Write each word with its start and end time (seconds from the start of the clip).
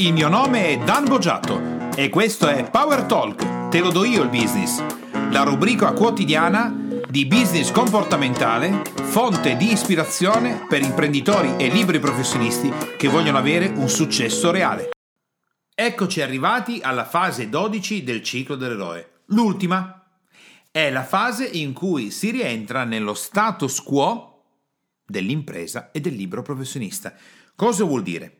Il 0.00 0.14
mio 0.14 0.30
nome 0.30 0.68
è 0.68 0.78
Dan 0.78 1.04
Boggiato 1.04 1.90
e 1.94 2.08
questo 2.08 2.48
è 2.48 2.70
Power 2.70 3.02
Talk, 3.02 3.68
te 3.68 3.80
lo 3.80 3.90
do 3.90 4.02
io 4.04 4.22
il 4.22 4.30
business, 4.30 4.82
la 5.30 5.42
rubrica 5.42 5.92
quotidiana 5.92 6.74
di 7.06 7.26
business 7.26 7.70
comportamentale, 7.70 8.80
fonte 8.94 9.58
di 9.58 9.70
ispirazione 9.70 10.64
per 10.66 10.80
imprenditori 10.80 11.54
e 11.58 11.68
liberi 11.68 11.98
professionisti 11.98 12.72
che 12.96 13.08
vogliono 13.08 13.36
avere 13.36 13.66
un 13.66 13.90
successo 13.90 14.50
reale. 14.50 14.88
Eccoci 15.74 16.22
arrivati 16.22 16.80
alla 16.82 17.04
fase 17.04 17.50
12 17.50 18.02
del 18.02 18.22
ciclo 18.22 18.56
dell'eroe. 18.56 19.24
L'ultima 19.26 20.02
è 20.70 20.88
la 20.88 21.04
fase 21.04 21.44
in 21.44 21.74
cui 21.74 22.10
si 22.10 22.30
rientra 22.30 22.84
nello 22.84 23.12
status 23.12 23.82
quo 23.82 24.44
dell'impresa 25.04 25.90
e 25.90 26.00
del 26.00 26.14
libero 26.14 26.40
professionista. 26.40 27.12
Cosa 27.54 27.84
vuol 27.84 28.02
dire? 28.02 28.39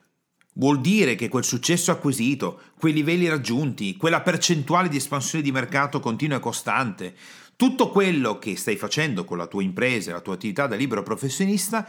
Vuol 0.55 0.81
dire 0.81 1.15
che 1.15 1.29
quel 1.29 1.45
successo 1.45 1.91
acquisito, 1.93 2.61
quei 2.79 2.93
livelli 2.93 3.29
raggiunti, 3.29 3.97
quella 3.97 4.21
percentuale 4.21 4.89
di 4.89 4.97
espansione 4.97 5.45
di 5.45 5.53
mercato 5.53 6.01
continua 6.01 6.39
e 6.39 6.41
costante, 6.41 7.15
tutto 7.55 7.91
quello 7.91 8.39
che 8.39 8.57
stai 8.57 8.77
facendo 8.77 9.25
con 9.25 9.39
la 9.39 9.47
tua 9.47 9.63
impresa, 9.63 10.13
la 10.13 10.21
tua 10.21 10.35
attività 10.35 10.67
da 10.67 10.77
libero 10.77 11.03
professionista, 11.03 11.87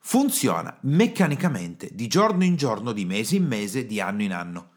funziona 0.00 0.76
meccanicamente 0.82 1.90
di 1.92 2.08
giorno 2.08 2.44
in 2.44 2.56
giorno, 2.56 2.92
di 2.92 3.04
mese 3.04 3.36
in 3.36 3.46
mese, 3.46 3.86
di 3.86 4.00
anno 4.00 4.22
in 4.22 4.32
anno. 4.32 4.70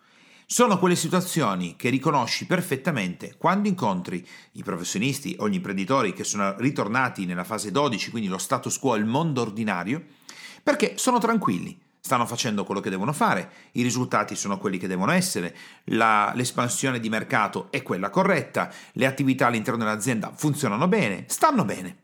Sono 0.46 0.78
quelle 0.78 0.96
situazioni 0.96 1.76
che 1.76 1.90
riconosci 1.90 2.46
perfettamente 2.46 3.36
quando 3.36 3.68
incontri 3.68 4.26
i 4.52 4.64
professionisti 4.64 5.36
o 5.40 5.50
gli 5.50 5.56
imprenditori 5.56 6.14
che 6.14 6.24
sono 6.24 6.56
ritornati 6.60 7.26
nella 7.26 7.44
fase 7.44 7.72
12, 7.72 8.12
quindi 8.12 8.30
lo 8.30 8.38
status 8.38 8.78
quo, 8.78 8.96
il 8.96 9.06
mondo 9.06 9.42
ordinario, 9.42 10.04
perché 10.62 10.94
sono 10.98 11.18
tranquilli, 11.18 11.76
stanno 12.06 12.28
facendo 12.28 12.66
quello 12.66 12.82
che 12.82 12.92
devono 12.92 13.14
fare, 13.14 13.50
i 13.72 13.82
risultati 13.82 14.36
sono 14.36 14.60
quelli 14.60 14.78
che 14.78 14.86
devono 14.86 15.12
essere, 15.12 15.56
la, 15.86 16.32
l'espansione 16.36 17.00
di 17.00 17.10
mercato 17.10 17.70
è 17.72 17.82
quella 17.82 18.12
corretta, 18.12 18.72
le 18.92 19.08
attività 19.08 19.48
all'interno 19.48 19.84
dell'azienda 19.84 20.32
funzionano 20.32 20.88
bene, 20.88 21.24
stanno 21.28 21.66
bene. 21.66 22.04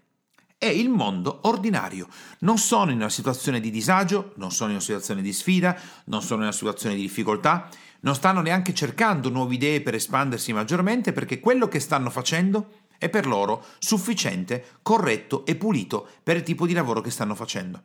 È 0.57 0.65
il 0.65 0.89
mondo 0.89 1.41
ordinario. 1.43 2.07
Non 2.39 2.57
sono 2.57 2.89
in 2.89 2.97
una 2.97 3.09
situazione 3.09 3.59
di 3.59 3.69
disagio, 3.69 4.33
non 4.37 4.51
sono 4.51 4.69
in 4.69 4.77
una 4.77 4.83
situazione 4.83 5.21
di 5.21 5.33
sfida, 5.33 5.77
non 6.05 6.23
sono 6.23 6.37
in 6.37 6.47
una 6.47 6.51
situazione 6.51 6.95
di 6.95 7.01
difficoltà, 7.01 7.69
non 7.99 8.15
stanno 8.15 8.41
neanche 8.41 8.73
cercando 8.73 9.29
nuove 9.29 9.53
idee 9.53 9.81
per 9.81 9.93
espandersi 9.93 10.51
maggiormente 10.51 11.13
perché 11.13 11.39
quello 11.39 11.67
che 11.67 11.79
stanno 11.79 12.09
facendo 12.09 12.71
è 12.97 13.07
per 13.07 13.27
loro 13.27 13.63
sufficiente, 13.77 14.65
corretto 14.81 15.45
e 15.45 15.55
pulito 15.55 16.07
per 16.23 16.37
il 16.37 16.43
tipo 16.43 16.65
di 16.65 16.73
lavoro 16.73 17.01
che 17.01 17.11
stanno 17.11 17.35
facendo. 17.35 17.83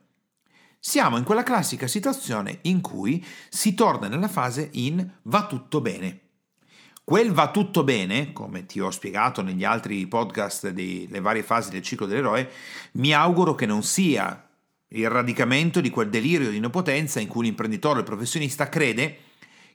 Siamo 0.79 1.17
in 1.17 1.23
quella 1.23 1.43
classica 1.43 1.87
situazione 1.87 2.59
in 2.63 2.81
cui 2.81 3.25
si 3.49 3.73
torna 3.73 4.07
nella 4.07 4.27
fase 4.27 4.69
in 4.73 5.09
va 5.23 5.47
tutto 5.47 5.81
bene. 5.81 6.21
Quel 7.03 7.31
va 7.31 7.51
tutto 7.51 7.83
bene, 7.83 8.33
come 8.33 8.65
ti 8.65 8.79
ho 8.79 8.91
spiegato 8.91 9.41
negli 9.41 9.63
altri 9.63 10.05
podcast 10.07 10.69
delle 10.69 11.19
varie 11.19 11.41
fasi 11.41 11.69
del 11.69 11.81
ciclo 11.81 12.05
dell'eroe, 12.05 12.49
mi 12.93 13.13
auguro 13.13 13.55
che 13.55 13.65
non 13.65 13.81
sia 13.81 14.45
il 14.89 15.09
radicamento 15.09 15.81
di 15.81 15.89
quel 15.89 16.09
delirio 16.09 16.49
di 16.49 16.57
innopotenza 16.57 17.19
in 17.19 17.27
cui 17.27 17.45
l'imprenditore 17.45 17.99
il 17.99 18.05
professionista 18.05 18.69
crede 18.69 19.19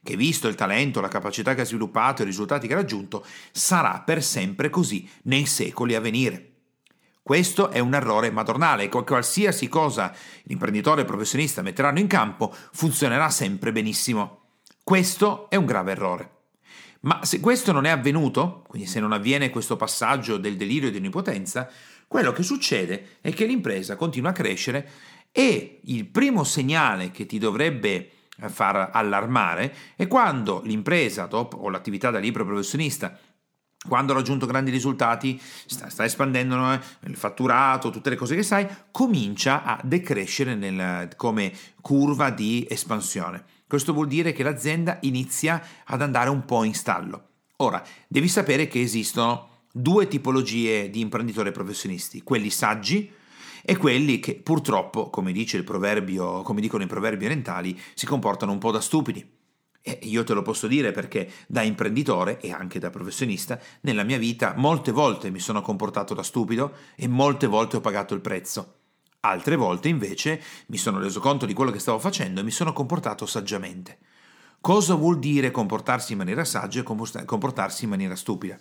che 0.03 0.15
visto 0.15 0.47
il 0.47 0.55
talento, 0.55 1.01
la 1.01 1.07
capacità 1.07 1.55
che 1.55 1.61
ha 1.61 1.65
sviluppato 1.65 2.21
e 2.21 2.25
i 2.25 2.27
risultati 2.27 2.67
che 2.67 2.73
ha 2.73 2.77
raggiunto, 2.77 3.25
sarà 3.51 4.01
per 4.01 4.23
sempre 4.23 4.69
così 4.69 5.09
nei 5.23 5.45
secoli 5.45 5.95
a 5.95 6.01
venire. 6.01 6.52
Questo 7.23 7.69
è 7.69 7.79
un 7.79 7.93
errore 7.93 8.31
madornale, 8.31 8.89
qualsiasi 8.89 9.69
cosa 9.69 10.13
l'imprenditore 10.43 11.03
e 11.03 11.05
professionista 11.05 11.61
metteranno 11.61 11.99
in 11.99 12.07
campo 12.07 12.53
funzionerà 12.73 13.29
sempre 13.29 13.71
benissimo. 13.71 14.41
Questo 14.83 15.49
è 15.49 15.55
un 15.55 15.65
grave 15.65 15.91
errore. 15.91 16.31
Ma 17.03 17.23
se 17.23 17.39
questo 17.39 17.71
non 17.71 17.85
è 17.85 17.89
avvenuto, 17.89 18.65
quindi 18.67 18.89
se 18.89 18.99
non 18.99 19.13
avviene 19.13 19.49
questo 19.49 19.77
passaggio 19.77 20.35
del 20.35 20.57
delirio 20.57 20.89
e 20.89 20.91
dell'onnipotenza, 20.91 21.69
quello 22.09 22.33
che 22.33 22.43
succede 22.43 23.17
è 23.21 23.31
che 23.31 23.45
l'impresa 23.45 23.95
continua 23.95 24.31
a 24.31 24.33
crescere 24.33 24.89
e 25.31 25.79
il 25.81 26.05
primo 26.07 26.43
segnale 26.43 27.11
che 27.11 27.25
ti 27.25 27.37
dovrebbe 27.37 28.09
far 28.49 28.89
allarmare 28.91 29.73
è 29.95 30.07
quando 30.07 30.61
l'impresa 30.65 31.25
dopo, 31.27 31.55
o 31.55 31.69
l'attività 31.69 32.09
da 32.09 32.19
libero 32.19 32.43
professionista 32.43 33.17
quando 33.87 34.13
ha 34.13 34.15
raggiunto 34.15 34.45
grandi 34.45 34.71
risultati, 34.71 35.39
sta, 35.65 35.89
sta, 35.89 36.05
espandendo 36.05 36.71
eh, 36.71 36.79
il 37.05 37.15
fatturato, 37.15 37.89
tutte 37.89 38.09
le 38.09 38.15
cose 38.15 38.35
che 38.35 38.43
sai, 38.43 38.67
comincia 38.91 39.63
a 39.63 39.79
decrescere 39.83 40.55
nel, 40.55 41.09
come 41.15 41.53
curva 41.81 42.29
di 42.29 42.65
espansione. 42.69 43.43
Questo 43.67 43.93
vuol 43.93 44.07
dire 44.07 44.33
che 44.33 44.43
l'azienda 44.43 44.99
inizia 45.01 45.61
ad 45.85 46.01
andare 46.01 46.29
un 46.29 46.45
po' 46.45 46.63
in 46.63 46.73
stallo. 46.73 47.29
Ora, 47.57 47.83
devi 48.07 48.27
sapere 48.27 48.67
che 48.67 48.81
esistono 48.81 49.49
due 49.71 50.07
tipologie 50.07 50.89
di 50.89 50.99
imprenditori 50.99 51.51
professionisti, 51.51 52.21
quelli 52.21 52.49
saggi, 52.49 53.11
e 53.65 53.77
quelli 53.77 54.19
che 54.19 54.35
purtroppo, 54.35 55.09
come, 55.09 55.31
dice 55.31 55.63
proverbio, 55.63 56.41
come 56.41 56.59
dicono 56.59 56.83
i 56.83 56.87
proverbi 56.87 57.25
orientali, 57.25 57.79
si 57.93 58.05
comportano 58.05 58.51
un 58.51 58.57
po' 58.57 58.71
da 58.71 58.81
stupidi. 58.81 59.25
E 59.85 59.99
io 60.03 60.23
te 60.23 60.33
lo 60.33 60.41
posso 60.41 60.67
dire 60.67 60.91
perché 60.91 61.29
da 61.45 61.61
imprenditore 61.61 62.39
e 62.39 62.53
anche 62.53 62.79
da 62.79 62.89
professionista, 62.89 63.59
nella 63.81 64.03
mia 64.03 64.17
vita 64.17 64.53
molte 64.55 64.91
volte 64.91 65.29
mi 65.29 65.39
sono 65.39 65.61
comportato 65.61 66.13
da 66.13 66.23
stupido 66.23 66.73
e 66.95 67.09
molte 67.09 67.47
volte 67.47 67.75
ho 67.75 67.81
pagato 67.81 68.13
il 68.13 68.21
prezzo. 68.21 68.75
Altre 69.19 69.57
volte 69.57 69.89
invece 69.89 70.41
mi 70.67 70.77
sono 70.77 70.99
reso 70.99 71.19
conto 71.19 71.45
di 71.45 71.53
quello 71.53 71.71
che 71.71 71.79
stavo 71.79 71.99
facendo 71.99 72.39
e 72.39 72.43
mi 72.43 72.51
sono 72.51 72.71
comportato 72.71 73.25
saggiamente. 73.25 73.97
Cosa 74.61 74.95
vuol 74.95 75.19
dire 75.19 75.51
comportarsi 75.51 76.13
in 76.13 76.19
maniera 76.19 76.45
saggia 76.45 76.79
e 76.79 76.83
comportarsi 77.25 77.83
in 77.83 77.89
maniera 77.89 78.15
stupida? 78.15 78.57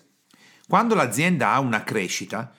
Quando 0.67 0.97
l'azienda 0.97 1.53
ha 1.53 1.61
una 1.61 1.85
crescita, 1.85 2.53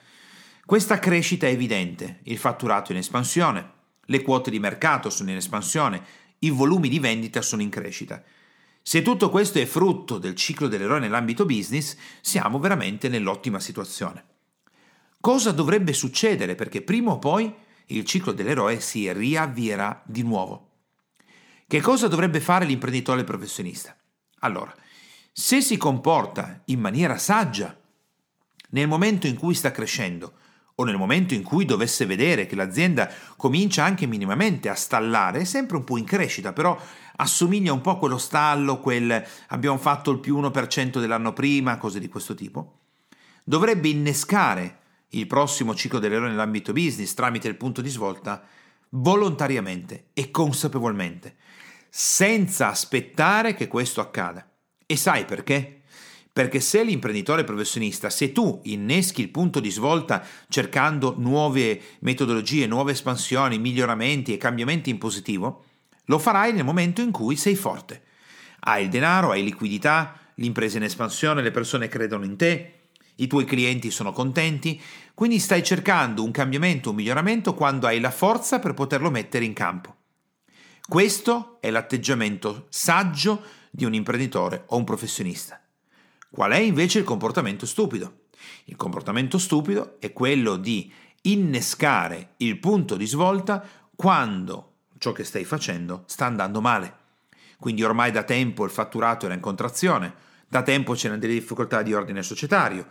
questa 0.64 0.98
crescita 0.98 1.46
è 1.46 1.50
evidente, 1.50 2.20
il 2.22 2.38
fatturato 2.38 2.88
è 2.88 2.94
in 2.94 3.00
espansione, 3.00 3.72
le 4.06 4.22
quote 4.22 4.50
di 4.50 4.58
mercato 4.58 5.10
sono 5.10 5.30
in 5.30 5.36
espansione, 5.36 6.02
i 6.38 6.48
volumi 6.48 6.88
di 6.88 6.98
vendita 6.98 7.42
sono 7.42 7.60
in 7.60 7.68
crescita. 7.68 8.22
Se 8.86 9.00
tutto 9.00 9.30
questo 9.30 9.58
è 9.58 9.64
frutto 9.64 10.18
del 10.18 10.34
ciclo 10.34 10.68
dell'eroe 10.68 11.00
nell'ambito 11.00 11.46
business, 11.46 11.96
siamo 12.20 12.58
veramente 12.58 13.08
nell'ottima 13.08 13.58
situazione. 13.58 14.22
Cosa 15.22 15.52
dovrebbe 15.52 15.94
succedere 15.94 16.54
perché 16.54 16.82
prima 16.82 17.12
o 17.12 17.18
poi 17.18 17.50
il 17.86 18.04
ciclo 18.04 18.32
dell'eroe 18.32 18.80
si 18.80 19.10
riavvierà 19.10 20.02
di 20.04 20.22
nuovo? 20.22 20.68
Che 21.66 21.80
cosa 21.80 22.08
dovrebbe 22.08 22.40
fare 22.40 22.66
l'imprenditore 22.66 23.24
professionista? 23.24 23.96
Allora, 24.40 24.74
se 25.32 25.62
si 25.62 25.78
comporta 25.78 26.60
in 26.66 26.78
maniera 26.78 27.16
saggia 27.16 27.74
nel 28.68 28.86
momento 28.86 29.26
in 29.26 29.36
cui 29.36 29.54
sta 29.54 29.70
crescendo, 29.70 30.34
o 30.76 30.84
nel 30.84 30.96
momento 30.96 31.34
in 31.34 31.42
cui 31.42 31.64
dovesse 31.64 32.04
vedere 32.04 32.46
che 32.46 32.56
l'azienda 32.56 33.08
comincia 33.36 33.84
anche 33.84 34.06
minimamente 34.06 34.68
a 34.68 34.74
stallare, 34.74 35.44
sempre 35.44 35.76
un 35.76 35.84
po' 35.84 35.96
in 35.96 36.04
crescita, 36.04 36.52
però 36.52 36.76
assomiglia 37.16 37.72
un 37.72 37.80
po' 37.80 37.90
a 37.90 37.98
quello 37.98 38.18
stallo, 38.18 38.80
quel 38.80 39.24
abbiamo 39.48 39.78
fatto 39.78 40.10
il 40.10 40.18
più 40.18 40.38
1% 40.40 41.00
dell'anno 41.00 41.32
prima, 41.32 41.76
cose 41.76 42.00
di 42.00 42.08
questo 42.08 42.34
tipo, 42.34 42.78
dovrebbe 43.44 43.88
innescare 43.88 44.78
il 45.10 45.26
prossimo 45.26 45.74
ciclo 45.74 45.98
dell'eroe 45.98 46.28
nell'ambito 46.28 46.72
business 46.72 47.14
tramite 47.14 47.48
il 47.48 47.56
punto 47.56 47.80
di 47.80 47.88
svolta 47.88 48.42
volontariamente 48.90 50.06
e 50.12 50.30
consapevolmente, 50.30 51.36
senza 51.88 52.68
aspettare 52.68 53.54
che 53.54 53.68
questo 53.68 54.00
accada. 54.00 54.48
E 54.86 54.96
sai 54.96 55.24
perché? 55.24 55.82
Perché 56.32 56.58
se 56.58 56.82
l'imprenditore 56.82 57.44
professionista, 57.44 58.10
se 58.10 58.32
tu 58.32 58.60
inneschi 58.64 59.20
il 59.20 59.30
punto 59.30 59.60
di 59.60 59.70
svolta 59.70 60.24
cercando 60.48 61.14
nuove 61.16 61.80
metodologie, 62.00 62.66
nuove 62.66 62.92
espansioni, 62.92 63.58
miglioramenti 63.58 64.32
e 64.32 64.36
cambiamenti 64.36 64.90
in 64.90 64.98
positivo, 64.98 65.64
lo 66.06 66.18
farai 66.18 66.52
nel 66.52 66.64
momento 66.64 67.00
in 67.00 67.10
cui 67.10 67.36
sei 67.36 67.56
forte. 67.56 68.02
Hai 68.60 68.84
il 68.84 68.88
denaro, 68.88 69.30
hai 69.30 69.44
liquidità, 69.44 70.18
l'impresa 70.36 70.76
è 70.76 70.78
in 70.78 70.84
espansione, 70.84 71.42
le 71.42 71.50
persone 71.50 71.88
credono 71.88 72.24
in 72.24 72.36
te, 72.36 72.72
i 73.16 73.26
tuoi 73.26 73.44
clienti 73.44 73.90
sono 73.90 74.12
contenti, 74.12 74.80
quindi 75.14 75.38
stai 75.38 75.62
cercando 75.62 76.24
un 76.24 76.30
cambiamento, 76.30 76.90
un 76.90 76.96
miglioramento 76.96 77.54
quando 77.54 77.86
hai 77.86 78.00
la 78.00 78.10
forza 78.10 78.58
per 78.58 78.74
poterlo 78.74 79.10
mettere 79.10 79.44
in 79.44 79.52
campo. 79.52 79.96
Questo 80.86 81.58
è 81.60 81.70
l'atteggiamento 81.70 82.66
saggio 82.68 83.42
di 83.70 83.84
un 83.84 83.94
imprenditore 83.94 84.64
o 84.68 84.76
un 84.76 84.84
professionista. 84.84 85.60
Qual 86.30 86.50
è 86.50 86.58
invece 86.58 86.98
il 86.98 87.04
comportamento 87.04 87.64
stupido? 87.64 88.22
Il 88.64 88.76
comportamento 88.76 89.38
stupido 89.38 89.96
è 90.00 90.12
quello 90.12 90.56
di 90.56 90.92
innescare 91.22 92.34
il 92.38 92.58
punto 92.58 92.96
di 92.96 93.06
svolta 93.06 93.66
quando 93.94 94.73
ciò 95.04 95.12
che 95.12 95.24
stai 95.24 95.44
facendo 95.44 96.04
sta 96.06 96.24
andando 96.24 96.60
male. 96.62 97.02
Quindi 97.58 97.82
ormai 97.82 98.10
da 98.10 98.22
tempo 98.22 98.64
il 98.64 98.70
fatturato 98.70 99.26
era 99.26 99.34
in 99.34 99.40
contrazione, 99.40 100.14
da 100.48 100.62
tempo 100.62 100.94
c'erano 100.94 101.20
delle 101.20 101.34
difficoltà 101.34 101.82
di 101.82 101.92
ordine 101.92 102.22
societario, 102.22 102.86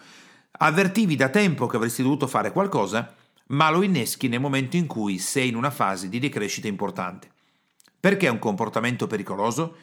avvertivi 0.51 1.15
da 1.15 1.29
tempo 1.29 1.65
che 1.65 1.75
avresti 1.75 2.03
dovuto 2.03 2.27
fare 2.27 2.51
qualcosa, 2.51 3.13
ma 3.47 3.71
lo 3.71 3.81
inneschi 3.81 4.27
nel 4.27 4.39
momento 4.39 4.75
in 4.77 4.85
cui 4.85 5.17
sei 5.17 5.47
in 5.47 5.55
una 5.55 5.71
fase 5.71 6.07
di 6.07 6.19
decrescita 6.19 6.67
importante. 6.67 7.29
Perché 7.99 8.27
è 8.27 8.29
un 8.29 8.39
comportamento 8.39 9.07
pericoloso? 9.07 9.75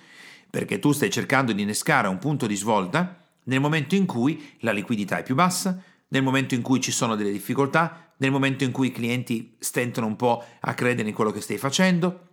perché 0.51 0.81
tu 0.81 0.91
stai 0.91 1.11
cercando 1.11 1.53
di 1.53 1.63
innescare 1.63 2.09
un 2.09 2.19
punto 2.19 2.49
di 2.49 2.57
svolta 2.57 3.23
nel 3.45 3.61
momento 3.61 3.95
in 3.95 4.05
cui 4.05 4.57
la 4.61 4.73
liquidità 4.73 5.19
è 5.19 5.23
più 5.23 5.37
bassa, 5.37 5.81
nel 6.11 6.23
momento 6.23 6.55
in 6.55 6.63
cui 6.63 6.81
ci 6.81 6.93
sono 6.93 7.17
delle 7.17 7.33
difficoltà, 7.33 8.13
nel 8.19 8.31
momento 8.31 8.65
in 8.65 8.71
cui 8.71 8.89
i 8.89 8.93
clienti 8.93 9.57
stentano 9.59 10.07
un 10.07 10.17
po' 10.17 10.45
a 10.61 10.75
credere 10.75 11.09
in 11.09 11.15
quello 11.15 11.31
che 11.31 11.41
stai 11.41 11.59
facendo, 11.59 12.29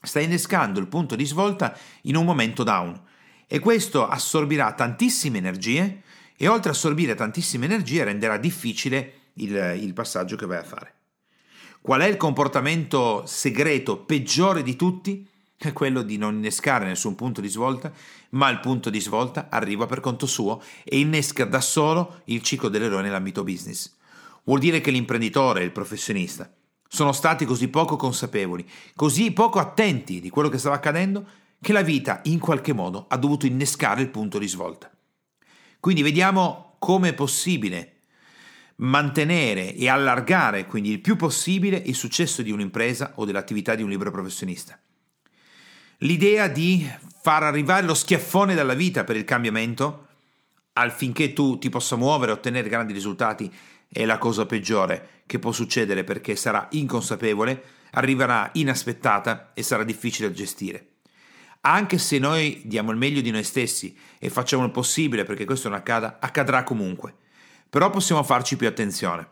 stai 0.00 0.24
innescando 0.24 0.80
il 0.80 0.88
punto 0.88 1.16
di 1.16 1.24
svolta 1.24 1.76
in 2.02 2.16
un 2.16 2.24
momento 2.24 2.62
down 2.62 3.00
e 3.46 3.58
questo 3.58 4.06
assorbirà 4.06 4.72
tantissime 4.74 5.38
energie 5.38 6.02
e 6.36 6.48
oltre 6.48 6.70
a 6.70 6.72
assorbire 6.72 7.14
tantissime 7.14 7.64
energie 7.64 8.04
renderà 8.04 8.36
difficile 8.36 9.30
il, 9.34 9.78
il 9.80 9.92
passaggio 9.92 10.36
che 10.36 10.46
vai 10.46 10.58
a 10.58 10.64
fare. 10.64 10.94
Qual 11.80 12.00
è 12.00 12.06
il 12.06 12.16
comportamento 12.16 13.24
segreto 13.26 13.98
peggiore 13.98 14.62
di 14.62 14.76
tutti? 14.76 15.28
È 15.60 15.72
quello 15.74 16.02
di 16.02 16.16
non 16.18 16.36
innescare 16.36 16.86
nessun 16.86 17.16
punto 17.16 17.40
di 17.40 17.48
svolta, 17.48 17.92
ma 18.30 18.48
il 18.48 18.60
punto 18.60 18.90
di 18.90 19.00
svolta 19.00 19.48
arriva 19.50 19.86
per 19.86 19.98
conto 19.98 20.26
suo 20.26 20.62
e 20.84 21.00
innesca 21.00 21.44
da 21.44 21.60
solo 21.60 22.20
il 22.26 22.42
ciclo 22.42 22.68
dell'eroe 22.68 23.02
nell'ambito 23.02 23.42
business. 23.42 23.96
Vuol 24.44 24.60
dire 24.60 24.80
che 24.80 24.92
l'imprenditore 24.92 25.60
e 25.60 25.64
il 25.64 25.72
professionista 25.72 26.50
sono 26.88 27.12
stati 27.12 27.44
così 27.44 27.68
poco 27.68 27.96
consapevoli, 27.96 28.66
così 28.94 29.32
poco 29.32 29.58
attenti 29.58 30.20
di 30.20 30.30
quello 30.30 30.48
che 30.48 30.58
stava 30.58 30.76
accadendo, 30.76 31.26
che 31.60 31.72
la 31.72 31.82
vita 31.82 32.20
in 32.24 32.38
qualche 32.38 32.72
modo 32.72 33.06
ha 33.08 33.16
dovuto 33.16 33.44
innescare 33.44 34.00
il 34.00 34.10
punto 34.10 34.38
di 34.38 34.46
svolta. 34.46 34.90
Quindi 35.80 36.02
vediamo 36.02 36.76
come 36.78 37.10
è 37.10 37.14
possibile 37.14 37.94
mantenere 38.76 39.74
e 39.74 39.88
allargare 39.88 40.66
quindi 40.66 40.90
il 40.90 41.00
più 41.00 41.16
possibile 41.16 41.82
il 41.84 41.96
successo 41.96 42.42
di 42.42 42.52
un'impresa 42.52 43.14
o 43.16 43.24
dell'attività 43.24 43.74
di 43.74 43.82
un 43.82 43.88
libero 43.88 44.12
professionista. 44.12 44.80
L'idea 46.02 46.46
di 46.46 46.88
far 47.22 47.42
arrivare 47.42 47.84
lo 47.84 47.94
schiaffone 47.94 48.54
dalla 48.54 48.74
vita 48.74 49.02
per 49.02 49.16
il 49.16 49.24
cambiamento 49.24 50.06
affinché 50.74 51.32
tu 51.32 51.58
ti 51.58 51.70
possa 51.70 51.96
muovere 51.96 52.30
e 52.30 52.34
ottenere 52.34 52.68
grandi 52.68 52.92
risultati 52.92 53.52
è 53.88 54.04
la 54.04 54.16
cosa 54.16 54.46
peggiore 54.46 55.22
che 55.26 55.40
può 55.40 55.50
succedere 55.50 56.04
perché 56.04 56.36
sarà 56.36 56.68
inconsapevole, 56.70 57.62
arriverà 57.92 58.48
inaspettata 58.52 59.50
e 59.54 59.64
sarà 59.64 59.82
difficile 59.82 60.28
da 60.28 60.34
gestire. 60.34 60.86
Anche 61.62 61.98
se 61.98 62.20
noi 62.20 62.62
diamo 62.64 62.92
il 62.92 62.96
meglio 62.96 63.20
di 63.20 63.32
noi 63.32 63.42
stessi 63.42 63.98
e 64.20 64.30
facciamo 64.30 64.64
il 64.64 64.70
possibile 64.70 65.24
perché 65.24 65.44
questo 65.44 65.68
non 65.68 65.78
accada, 65.78 66.18
accadrà 66.20 66.62
comunque. 66.62 67.12
Però 67.68 67.90
possiamo 67.90 68.22
farci 68.22 68.56
più 68.56 68.68
attenzione. 68.68 69.28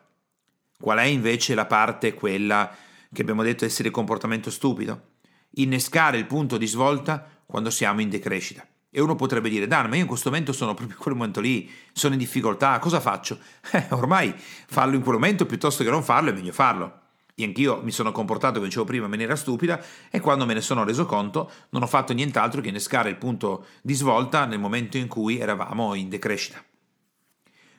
Qual 0.81 0.99
è 0.99 1.05
invece 1.05 1.55
la 1.55 1.67
parte, 1.67 2.15
quella 2.15 2.75
che 3.13 3.23
abbiamo 3.23 3.45
detto 3.45 3.65
essere 3.65 3.89
il 3.89 3.95
comportamento 3.95 4.51
stupido? 4.51 5.15
Innescare 5.59 6.19
il 6.19 6.27
punto 6.27 6.57
di 6.57 6.67
svolta 6.67 7.25
quando 7.47 7.71
siamo 7.71 8.01
in 8.01 8.09
decrescita. 8.09 8.67
E 8.91 9.01
uno 9.01 9.15
potrebbe 9.15 9.51
dire, 9.51 9.67
Dan, 9.67 9.91
ma 9.91 9.97
io 9.97 10.03
in 10.03 10.09
questo 10.09 10.31
momento 10.31 10.55
sono 10.55 10.73
proprio 10.73 10.97
in 10.97 11.03
quel 11.03 11.15
momento 11.15 11.41
lì, 11.41 11.71
sono 11.93 12.15
in 12.15 12.19
difficoltà, 12.19 12.79
cosa 12.79 13.01
faccio? 13.01 13.39
Eh, 13.73 13.87
ormai 13.91 14.35
farlo 14.37 14.97
in 14.97 15.03
quel 15.03 15.17
momento 15.17 15.45
piuttosto 15.45 15.85
che 15.85 15.91
non 15.91 16.03
farlo 16.03 16.31
è 16.31 16.33
meglio 16.33 16.53
farlo. 16.53 17.01
E 17.35 17.45
anch'io 17.45 17.83
mi 17.83 17.91
sono 17.91 18.11
comportato, 18.13 18.55
come 18.55 18.69
dicevo 18.69 18.87
prima, 18.87 19.05
in 19.05 19.11
maniera 19.11 19.37
stupida 19.37 19.79
e 20.11 20.21
quando 20.21 20.47
me 20.47 20.55
ne 20.55 20.63
sono 20.63 20.85
reso 20.85 21.05
conto 21.05 21.51
non 21.71 21.83
ho 21.83 21.87
fatto 21.87 22.15
nient'altro 22.15 22.63
che 22.63 22.69
innescare 22.69 23.11
il 23.11 23.17
punto 23.17 23.67
di 23.83 23.93
svolta 23.93 24.47
nel 24.47 24.59
momento 24.59 24.97
in 24.97 25.09
cui 25.09 25.39
eravamo 25.39 25.93
in 25.93 26.09
decrescita. 26.09 26.65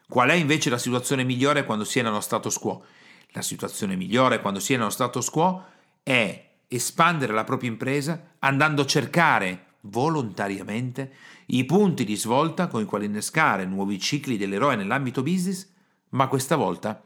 Qual 0.07 0.29
è 0.29 0.33
invece 0.33 0.69
la 0.69 0.77
situazione 0.77 1.23
migliore 1.23 1.65
quando 1.65 1.83
si 1.83 1.97
è 1.97 2.03
nello 2.03 2.21
status 2.21 2.59
quo? 2.59 2.85
La 3.29 3.41
situazione 3.41 3.95
migliore 3.95 4.39
quando 4.39 4.59
si 4.59 4.75
è 4.75 4.77
nello 4.77 4.91
status 4.91 5.29
quo 5.31 5.65
è 6.03 6.46
espandere 6.67 7.33
la 7.33 7.43
propria 7.43 7.69
impresa 7.69 8.35
andando 8.39 8.81
a 8.81 8.85
cercare 8.85 9.65
volontariamente 9.81 11.13
i 11.47 11.65
punti 11.65 12.03
di 12.03 12.15
svolta 12.15 12.67
con 12.67 12.81
i 12.81 12.85
quali 12.85 13.05
innescare 13.05 13.65
nuovi 13.65 13.99
cicli 13.99 14.37
dell'eroe 14.37 14.75
nell'ambito 14.75 15.23
business, 15.23 15.67
ma 16.09 16.27
questa 16.27 16.55
volta 16.55 17.01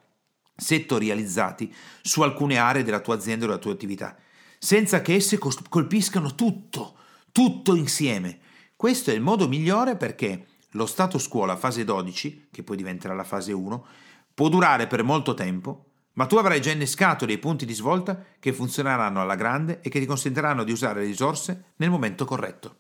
settorializzati 0.56 1.74
su 2.02 2.22
alcune 2.22 2.58
aree 2.58 2.84
della 2.84 3.00
tua 3.00 3.16
azienda 3.16 3.46
o 3.46 3.48
della 3.48 3.60
tua 3.60 3.72
attività, 3.72 4.18
senza 4.58 5.02
che 5.02 5.16
esse 5.16 5.38
colpiscano 5.38 6.36
tutto, 6.36 6.96
tutto 7.32 7.76
insieme. 7.76 8.40
Questo 8.76 9.12
è 9.12 9.14
il 9.14 9.22
modo 9.22 9.48
migliore 9.48 9.96
perché 9.96 10.48
lo 10.72 10.86
status 10.86 11.28
quo, 11.28 11.46
la 11.46 11.58
fase 11.58 11.84
12, 11.84 12.48
che 12.52 12.64
poi 12.64 12.78
diventerà 12.78 13.14
la 13.14 13.24
fase 13.24 13.52
1, 13.52 13.86
può 14.34 14.50
durare 14.50 14.88
per 14.88 15.04
molto 15.04 15.34
tempo, 15.34 15.91
ma 16.14 16.26
tu 16.26 16.36
avrai 16.36 16.62
già 16.62 16.72
innescato 16.72 17.26
dei 17.26 17.38
punti 17.38 17.66
di 17.66 17.74
svolta 17.74 18.24
che 18.40 18.54
funzioneranno 18.54 19.22
alla 19.22 19.36
grande 19.36 19.80
e 19.82 19.90
che 19.90 20.00
ti 20.00 20.06
consentiranno 20.06 20.64
di 20.64 20.72
usare 20.72 21.02
le 21.02 21.08
risorse 21.08 21.64
nel 21.78 21.90
momento 21.90 22.26
corretto. 22.26 22.76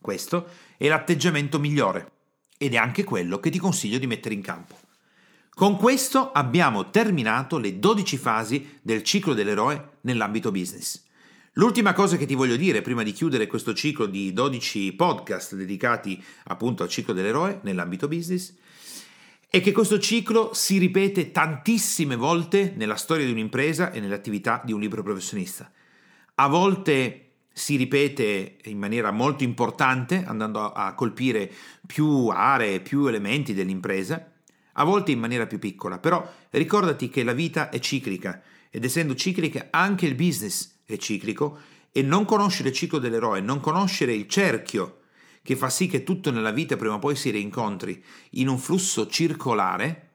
Questo 0.00 0.48
è 0.76 0.86
l'atteggiamento 0.88 1.58
migliore 1.58 2.10
ed 2.58 2.74
è 2.74 2.76
anche 2.76 3.04
quello 3.04 3.40
che 3.40 3.50
ti 3.50 3.58
consiglio 3.58 3.98
di 3.98 4.06
mettere 4.06 4.34
in 4.34 4.42
campo. 4.42 4.76
Con 5.54 5.76
questo 5.76 6.32
abbiamo 6.32 6.90
terminato 6.90 7.58
le 7.58 7.78
12 7.78 8.16
fasi 8.18 8.78
del 8.82 9.02
ciclo 9.02 9.32
dell'eroe 9.32 9.92
nell'ambito 10.02 10.50
business. 10.50 11.02
L'ultima 11.54 11.94
cosa 11.94 12.18
che 12.18 12.26
ti 12.26 12.34
voglio 12.34 12.56
dire 12.56 12.82
prima 12.82 13.02
di 13.02 13.12
chiudere 13.12 13.46
questo 13.46 13.72
ciclo 13.72 14.04
di 14.04 14.34
12 14.34 14.92
podcast 14.92 15.54
dedicati 15.54 16.22
appunto 16.44 16.82
al 16.82 16.90
ciclo 16.90 17.14
dell'eroe 17.14 17.60
nell'ambito 17.62 18.06
business 18.06 18.54
è 19.48 19.60
che 19.60 19.72
questo 19.72 19.98
ciclo 19.98 20.52
si 20.52 20.78
ripete 20.78 21.30
tantissime 21.30 22.16
volte 22.16 22.72
nella 22.76 22.96
storia 22.96 23.24
di 23.24 23.32
un'impresa 23.32 23.92
e 23.92 24.00
nell'attività 24.00 24.60
di 24.64 24.72
un 24.72 24.80
libero 24.80 25.02
professionista. 25.02 25.70
A 26.34 26.48
volte 26.48 27.22
si 27.52 27.76
ripete 27.76 28.58
in 28.64 28.78
maniera 28.78 29.10
molto 29.12 29.44
importante, 29.44 30.24
andando 30.26 30.72
a 30.72 30.92
colpire 30.94 31.50
più 31.86 32.28
aree, 32.28 32.80
più 32.80 33.06
elementi 33.06 33.54
dell'impresa, 33.54 34.32
a 34.72 34.84
volte 34.84 35.12
in 35.12 35.18
maniera 35.18 35.46
più 35.46 35.58
piccola, 35.58 35.98
però 35.98 36.28
ricordati 36.50 37.08
che 37.08 37.24
la 37.24 37.32
vita 37.32 37.70
è 37.70 37.78
ciclica 37.78 38.42
ed 38.68 38.84
essendo 38.84 39.14
ciclica 39.14 39.68
anche 39.70 40.04
il 40.04 40.14
business 40.14 40.80
è 40.84 40.98
ciclico 40.98 41.58
e 41.90 42.02
non 42.02 42.26
conoscere 42.26 42.68
il 42.68 42.74
ciclo 42.74 42.98
dell'eroe, 42.98 43.40
non 43.40 43.60
conoscere 43.60 44.12
il 44.12 44.28
cerchio 44.28 45.00
che 45.46 45.54
fa 45.54 45.70
sì 45.70 45.86
che 45.86 46.02
tutto 46.02 46.32
nella 46.32 46.50
vita 46.50 46.76
prima 46.76 46.94
o 46.94 46.98
poi 46.98 47.14
si 47.14 47.30
rincontri 47.30 48.04
in 48.30 48.48
un 48.48 48.58
flusso 48.58 49.06
circolare, 49.06 50.08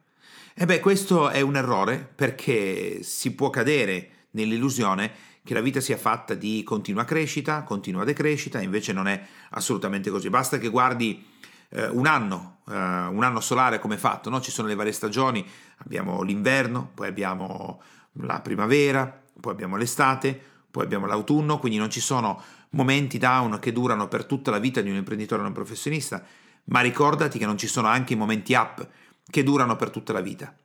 e 0.53 0.65
beh, 0.65 0.81
questo 0.81 1.29
è 1.29 1.39
un 1.39 1.55
errore 1.55 2.11
perché 2.13 3.01
si 3.01 3.33
può 3.33 3.49
cadere 3.49 4.27
nell'illusione 4.31 5.09
che 5.41 5.53
la 5.53 5.61
vita 5.61 5.79
sia 5.79 5.95
fatta 5.95 6.33
di 6.33 6.63
continua 6.63 7.05
crescita, 7.05 7.63
continua 7.63 8.03
decrescita, 8.03 8.61
invece 8.61 8.91
non 8.91 9.07
è 9.07 9.25
assolutamente 9.51 10.09
così. 10.09 10.29
Basta 10.29 10.57
che 10.57 10.67
guardi 10.67 11.25
eh, 11.69 11.87
un 11.87 12.07
anno, 12.07 12.57
eh, 12.67 12.73
un 12.73 13.23
anno 13.23 13.39
solare 13.39 13.79
come 13.79 13.95
è 13.95 13.97
fatto, 13.97 14.29
no? 14.29 14.41
ci 14.41 14.51
sono 14.51 14.67
le 14.67 14.75
varie 14.75 14.91
stagioni, 14.91 15.47
abbiamo 15.77 16.23
l'inverno, 16.23 16.91
poi 16.93 17.07
abbiamo 17.07 17.81
la 18.15 18.41
primavera, 18.41 19.21
poi 19.39 19.53
abbiamo 19.53 19.77
l'estate, 19.77 20.41
poi 20.71 20.83
abbiamo 20.83 21.05
l'autunno, 21.05 21.59
quindi 21.59 21.77
non 21.77 21.89
ci 21.89 21.99
sono 21.99 22.41
momenti 22.69 23.17
down 23.17 23.59
che 23.59 23.73
durano 23.73 24.07
per 24.07 24.25
tutta 24.25 24.49
la 24.49 24.59
vita 24.59 24.81
di 24.81 24.89
un 24.89 24.95
imprenditore 24.95 25.43
un 25.43 25.51
professionista, 25.51 26.23
ma 26.65 26.79
ricordati 26.79 27.37
che 27.37 27.45
non 27.45 27.57
ci 27.57 27.67
sono 27.67 27.87
anche 27.87 28.13
i 28.13 28.15
momenti 28.15 28.53
up 28.53 28.87
che 29.29 29.43
durano 29.43 29.75
per 29.75 29.89
tutta 29.89 30.13
la 30.13 30.21
vita. 30.21 30.55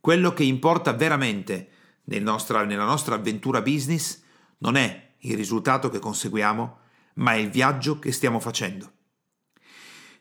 Quello 0.00 0.32
che 0.32 0.44
importa 0.44 0.92
veramente 0.92 1.68
nel 2.04 2.22
nostra, 2.22 2.64
nella 2.64 2.84
nostra 2.84 3.16
avventura 3.16 3.60
business 3.60 4.22
non 4.58 4.76
è 4.76 5.14
il 5.18 5.36
risultato 5.36 5.88
che 5.90 5.98
conseguiamo, 5.98 6.78
ma 7.14 7.32
è 7.32 7.36
il 7.36 7.50
viaggio 7.50 7.98
che 7.98 8.12
stiamo 8.12 8.38
facendo. 8.38 8.92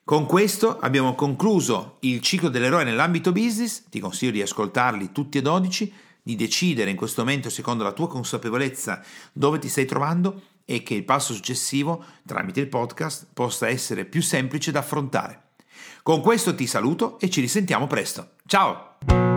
Con 0.03 0.25
questo 0.25 0.79
abbiamo 0.79 1.15
concluso 1.15 1.97
il 2.01 2.21
ciclo 2.21 2.49
dell'eroe 2.49 2.85
nell'ambito 2.85 3.31
business, 3.31 3.83
ti 3.89 3.99
consiglio 3.99 4.31
di 4.31 4.41
ascoltarli 4.41 5.11
tutti 5.11 5.37
e 5.37 5.41
12 5.41 5.93
di 6.27 6.35
decidere 6.35 6.89
in 6.89 6.97
questo 6.97 7.23
momento, 7.23 7.49
secondo 7.49 7.85
la 7.85 7.93
tua 7.93 8.09
consapevolezza, 8.09 9.01
dove 9.31 9.59
ti 9.59 9.69
stai 9.69 9.85
trovando 9.85 10.41
e 10.65 10.83
che 10.83 10.93
il 10.93 11.05
passo 11.05 11.33
successivo, 11.33 12.03
tramite 12.25 12.59
il 12.59 12.67
podcast, 12.67 13.27
possa 13.33 13.69
essere 13.69 14.03
più 14.03 14.21
semplice 14.21 14.71
da 14.71 14.79
affrontare. 14.79 15.43
Con 16.03 16.19
questo 16.19 16.53
ti 16.53 16.67
saluto 16.67 17.17
e 17.19 17.29
ci 17.29 17.39
risentiamo 17.39 17.87
presto. 17.87 18.31
Ciao! 18.45 19.36